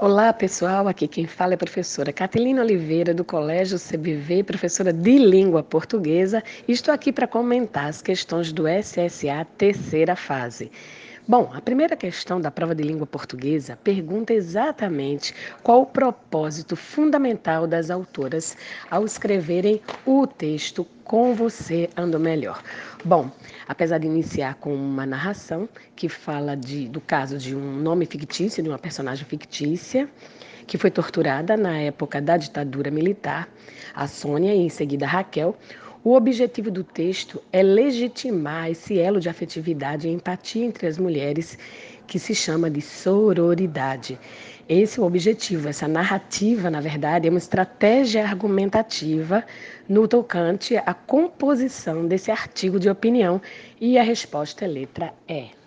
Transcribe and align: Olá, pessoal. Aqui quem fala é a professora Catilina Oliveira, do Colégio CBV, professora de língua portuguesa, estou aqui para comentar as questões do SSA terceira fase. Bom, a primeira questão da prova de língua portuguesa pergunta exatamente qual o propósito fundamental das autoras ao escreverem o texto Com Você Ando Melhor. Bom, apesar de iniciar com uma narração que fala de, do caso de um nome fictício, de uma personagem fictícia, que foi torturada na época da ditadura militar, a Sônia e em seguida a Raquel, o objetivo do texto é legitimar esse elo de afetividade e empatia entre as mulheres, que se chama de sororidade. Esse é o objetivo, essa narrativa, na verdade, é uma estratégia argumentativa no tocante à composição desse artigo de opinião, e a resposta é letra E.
Olá, 0.00 0.32
pessoal. 0.32 0.86
Aqui 0.86 1.08
quem 1.08 1.26
fala 1.26 1.54
é 1.54 1.56
a 1.56 1.58
professora 1.58 2.12
Catilina 2.12 2.62
Oliveira, 2.62 3.12
do 3.12 3.24
Colégio 3.24 3.76
CBV, 3.80 4.44
professora 4.44 4.92
de 4.92 5.18
língua 5.18 5.60
portuguesa, 5.60 6.40
estou 6.68 6.94
aqui 6.94 7.12
para 7.12 7.26
comentar 7.26 7.86
as 7.86 8.00
questões 8.00 8.52
do 8.52 8.62
SSA 8.68 9.44
terceira 9.56 10.14
fase. 10.14 10.70
Bom, 11.30 11.50
a 11.52 11.60
primeira 11.60 11.94
questão 11.94 12.40
da 12.40 12.50
prova 12.50 12.74
de 12.74 12.82
língua 12.82 13.06
portuguesa 13.06 13.78
pergunta 13.84 14.32
exatamente 14.32 15.34
qual 15.62 15.82
o 15.82 15.86
propósito 15.86 16.74
fundamental 16.74 17.66
das 17.66 17.90
autoras 17.90 18.56
ao 18.90 19.04
escreverem 19.04 19.78
o 20.06 20.26
texto 20.26 20.86
Com 21.04 21.34
Você 21.34 21.90
Ando 21.94 22.18
Melhor. 22.18 22.62
Bom, 23.04 23.30
apesar 23.68 23.98
de 23.98 24.06
iniciar 24.06 24.54
com 24.54 24.74
uma 24.74 25.04
narração 25.04 25.68
que 25.94 26.08
fala 26.08 26.56
de, 26.56 26.88
do 26.88 26.98
caso 26.98 27.36
de 27.36 27.54
um 27.54 27.76
nome 27.76 28.06
fictício, 28.06 28.62
de 28.62 28.70
uma 28.70 28.78
personagem 28.78 29.26
fictícia, 29.26 30.08
que 30.66 30.78
foi 30.78 30.90
torturada 30.90 31.58
na 31.58 31.76
época 31.76 32.22
da 32.22 32.38
ditadura 32.38 32.90
militar, 32.90 33.50
a 33.94 34.08
Sônia 34.08 34.54
e 34.54 34.60
em 34.60 34.70
seguida 34.70 35.04
a 35.04 35.08
Raquel, 35.10 35.54
o 36.08 36.14
objetivo 36.16 36.70
do 36.70 36.82
texto 36.82 37.42
é 37.52 37.62
legitimar 37.62 38.70
esse 38.70 38.98
elo 38.98 39.20
de 39.20 39.28
afetividade 39.28 40.08
e 40.08 40.10
empatia 40.10 40.64
entre 40.64 40.86
as 40.86 40.96
mulheres, 40.96 41.58
que 42.06 42.18
se 42.18 42.34
chama 42.34 42.70
de 42.70 42.80
sororidade. 42.80 44.18
Esse 44.66 44.98
é 44.98 45.02
o 45.02 45.04
objetivo, 45.04 45.68
essa 45.68 45.86
narrativa, 45.86 46.70
na 46.70 46.80
verdade, 46.80 47.28
é 47.28 47.30
uma 47.30 47.36
estratégia 47.36 48.24
argumentativa 48.24 49.44
no 49.86 50.08
tocante 50.08 50.78
à 50.78 50.94
composição 50.94 52.06
desse 52.06 52.30
artigo 52.30 52.80
de 52.80 52.88
opinião, 52.88 53.38
e 53.78 53.98
a 53.98 54.02
resposta 54.02 54.64
é 54.64 54.68
letra 54.68 55.12
E. 55.28 55.57